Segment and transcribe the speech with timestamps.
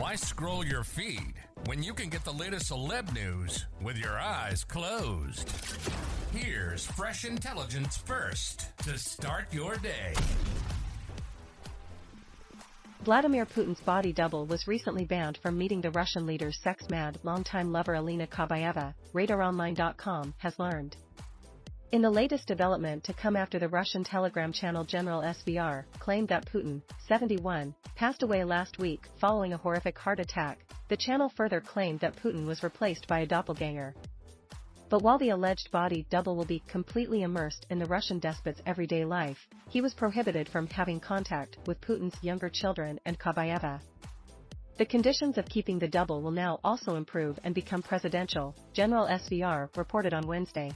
[0.00, 1.34] Why scroll your feed
[1.66, 5.52] when you can get the latest celeb news with your eyes closed?
[6.32, 10.14] Here's fresh intelligence first to start your day.
[13.04, 17.92] Vladimir Putin's body double was recently banned from meeting the Russian leader's sex-mad longtime lover
[17.92, 20.96] Alina Kabaeva, RadarOnline.com has learned.
[21.92, 26.46] In the latest development to come after the Russian telegram channel General SVR claimed that
[26.46, 31.98] Putin, 71, passed away last week following a horrific heart attack, the channel further claimed
[31.98, 33.92] that Putin was replaced by a doppelganger.
[34.88, 39.04] But while the alleged body double will be completely immersed in the Russian despot's everyday
[39.04, 43.80] life, he was prohibited from having contact with Putin's younger children and Kabaeva.
[44.78, 49.76] The conditions of keeping the double will now also improve and become presidential, General SVR
[49.76, 50.70] reported on Wednesday.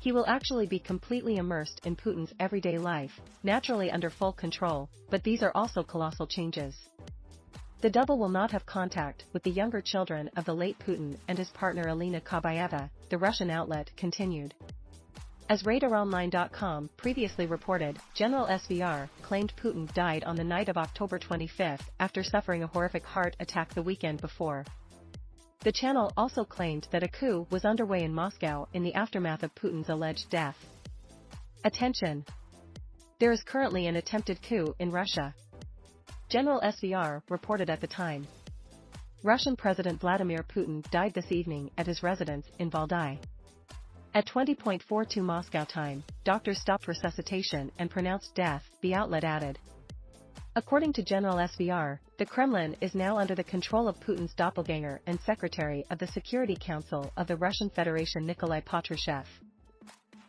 [0.00, 5.22] He will actually be completely immersed in Putin's everyday life, naturally under full control, but
[5.24, 6.76] these are also colossal changes.
[7.80, 11.38] The double will not have contact with the younger children of the late Putin and
[11.38, 14.54] his partner Alina Kabaeva, the Russian outlet continued.
[15.48, 21.80] As RadarOnline.com previously reported, General SVR claimed Putin died on the night of October 25
[22.00, 24.66] after suffering a horrific heart attack the weekend before.
[25.60, 29.54] The channel also claimed that a coup was underway in Moscow in the aftermath of
[29.56, 30.56] Putin's alleged death.
[31.64, 32.24] Attention!
[33.18, 35.34] There is currently an attempted coup in Russia.
[36.28, 38.28] General SVR reported at the time.
[39.24, 43.18] Russian President Vladimir Putin died this evening at his residence in Valdai.
[44.14, 49.58] At 20.42 Moscow time, doctors stopped resuscitation and pronounced death, the outlet added.
[50.58, 55.20] According to General SVR, the Kremlin is now under the control of Putin's doppelganger and
[55.20, 59.24] secretary of the Security Council of the Russian Federation Nikolai Patrushev.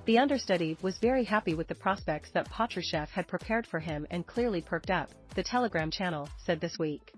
[0.06, 4.28] The understudy was very happy with the prospects that Patrushev had prepared for him and
[4.28, 7.12] clearly perked up, the Telegram channel said this week.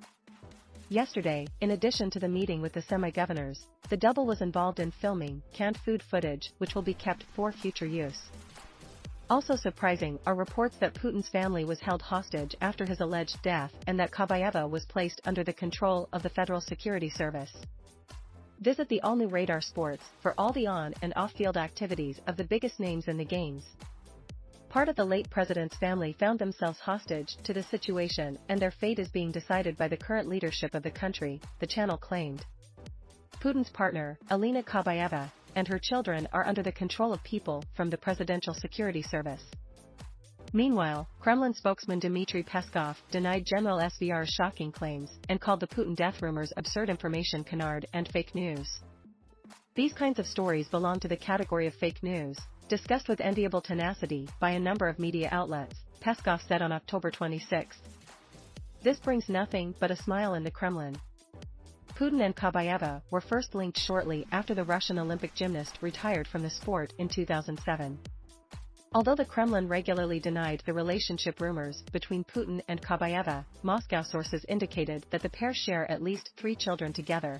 [0.87, 5.41] Yesterday, in addition to the meeting with the semi-governors, the double was involved in filming
[5.53, 8.29] canned food footage which will be kept for future use.
[9.31, 13.97] Also surprising are reports that Putin's family was held hostage after his alleged death and
[13.97, 17.53] that Kabaeva was placed under the control of the Federal Security Service.
[18.59, 22.77] Visit the all-new Radar Sports for all the on- and off-field activities of the biggest
[22.77, 23.63] names in the games.
[24.67, 28.99] Part of the late president's family found themselves hostage to the situation and their fate
[28.99, 32.43] is being decided by the current leadership of the country, the channel claimed.
[33.39, 37.97] Putin's partner, Alina Kabaeva, and her children are under the control of people from the
[37.97, 39.43] Presidential Security Service.
[40.53, 46.21] Meanwhile, Kremlin spokesman Dmitry Peskov denied General SVR's shocking claims and called the Putin death
[46.21, 48.81] rumors absurd information canard and fake news.
[49.75, 52.37] These kinds of stories belong to the category of fake news,
[52.67, 57.77] discussed with enviable tenacity by a number of media outlets, Peskov said on October 26.
[58.83, 60.97] This brings nothing but a smile in the Kremlin,
[61.95, 66.49] Putin and Kabaeva were first linked shortly after the Russian Olympic gymnast retired from the
[66.49, 67.99] sport in 2007.
[68.93, 75.05] Although the Kremlin regularly denied the relationship rumors between Putin and Kabaeva, Moscow sources indicated
[75.11, 77.39] that the pair share at least three children together.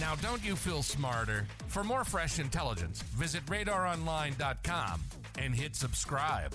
[0.00, 1.46] Now, don't you feel smarter?
[1.68, 5.02] For more fresh intelligence, visit radaronline.com
[5.38, 6.54] and hit subscribe.